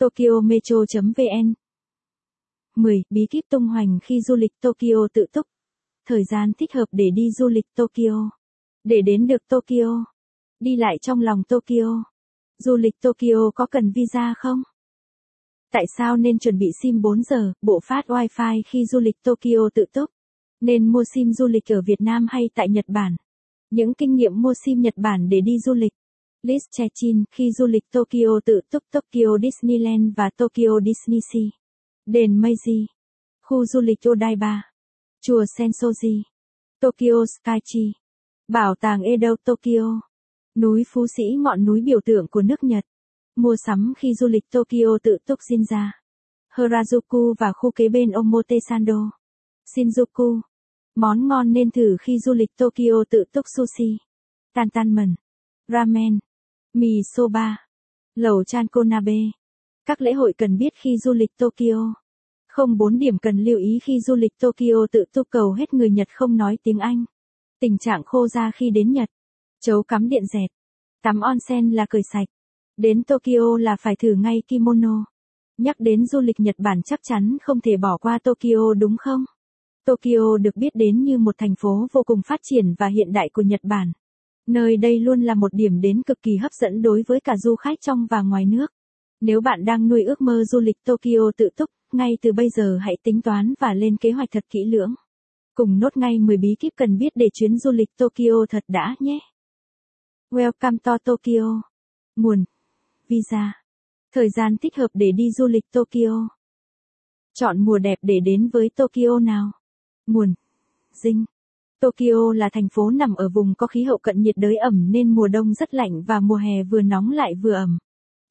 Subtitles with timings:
[0.00, 1.54] tokyometro.vn
[2.76, 3.02] 10.
[3.10, 5.46] Bí kíp tung hoành khi du lịch Tokyo tự túc.
[6.06, 8.30] Thời gian thích hợp để đi du lịch Tokyo.
[8.84, 10.04] Để đến được Tokyo.
[10.60, 12.04] Đi lại trong lòng Tokyo.
[12.58, 14.62] Du lịch Tokyo có cần visa không?
[15.72, 19.68] Tại sao nên chuẩn bị SIM 4 giờ, bộ phát Wi-Fi khi du lịch Tokyo
[19.74, 20.10] tự túc?
[20.60, 23.16] Nên mua SIM du lịch ở Việt Nam hay tại Nhật Bản?
[23.70, 25.92] Những kinh nghiệm mua SIM Nhật Bản để đi du lịch.
[26.42, 31.42] Liz Chechin khi du lịch Tokyo tự túc Tokyo Disneyland và Tokyo Disney Sea.
[32.06, 32.86] Đền Meiji.
[33.42, 34.62] Khu du lịch Odaiba.
[35.20, 36.22] Chùa Sensoji.
[36.80, 37.92] Tokyo Skytree.
[38.48, 40.00] Bảo tàng Edo, Tokyo.
[40.56, 42.84] Núi Phú Sĩ, ngọn núi biểu tượng của nước Nhật.
[43.36, 45.90] Mua sắm khi du lịch Tokyo tự túc Shinja.
[46.52, 49.10] Harajuku và khu kế bên Omotesando.
[49.74, 50.40] Shinjuku.
[50.94, 53.98] Món ngon nên thử khi du lịch Tokyo tự túc sushi.
[54.54, 55.14] Tantanmen.
[55.68, 56.18] Ramen.
[56.74, 57.56] Mì soba.
[58.14, 59.18] Lẩu chan konabe.
[59.86, 61.94] Các lễ hội cần biết khi du lịch Tokyo.
[62.48, 65.90] Không bốn điểm cần lưu ý khi du lịch Tokyo tự túc cầu hết người
[65.90, 67.04] Nhật không nói tiếng Anh.
[67.60, 69.08] Tình trạng khô da khi đến Nhật.
[69.60, 70.50] Chấu cắm điện dẹt.
[71.02, 72.28] Tắm onsen là cười sạch.
[72.76, 75.04] Đến Tokyo là phải thử ngay kimono.
[75.58, 79.24] Nhắc đến du lịch Nhật Bản chắc chắn không thể bỏ qua Tokyo đúng không?
[79.84, 83.28] Tokyo được biết đến như một thành phố vô cùng phát triển và hiện đại
[83.32, 83.92] của Nhật Bản.
[84.46, 87.56] Nơi đây luôn là một điểm đến cực kỳ hấp dẫn đối với cả du
[87.56, 88.66] khách trong và ngoài nước.
[89.20, 92.78] Nếu bạn đang nuôi ước mơ du lịch Tokyo tự túc, ngay từ bây giờ
[92.82, 94.94] hãy tính toán và lên kế hoạch thật kỹ lưỡng.
[95.54, 98.96] Cùng nốt ngay 10 bí kíp cần biết để chuyến du lịch Tokyo thật đã
[99.00, 99.18] nhé.
[100.30, 101.62] Welcome to Tokyo.
[102.16, 102.44] Nguồn
[103.08, 103.52] Visa.
[104.12, 106.28] Thời gian thích hợp để đi du lịch Tokyo.
[107.34, 109.50] Chọn mùa đẹp để đến với Tokyo nào.
[110.06, 110.34] Nguồn
[110.92, 111.24] Dinh.
[111.80, 115.14] Tokyo là thành phố nằm ở vùng có khí hậu cận nhiệt đới ẩm nên
[115.14, 117.78] mùa đông rất lạnh và mùa hè vừa nóng lại vừa ẩm.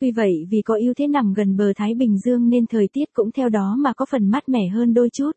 [0.00, 3.12] Tuy vậy vì có ưu thế nằm gần bờ Thái Bình Dương nên thời tiết
[3.12, 5.30] cũng theo đó mà có phần mát mẻ hơn đôi chút.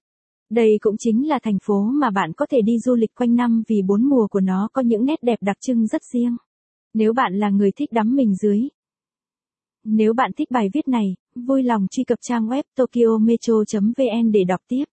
[0.49, 3.63] Đây cũng chính là thành phố mà bạn có thể đi du lịch quanh năm
[3.67, 6.37] vì bốn mùa của nó có những nét đẹp đặc trưng rất riêng.
[6.93, 8.59] Nếu bạn là người thích đắm mình dưới.
[9.83, 14.59] Nếu bạn thích bài viết này, vui lòng truy cập trang web tokyometro.vn để đọc
[14.67, 14.85] tiếp.